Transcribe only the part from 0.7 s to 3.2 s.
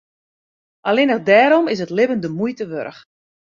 Allinne dêrom is it libben de muoite wurdich.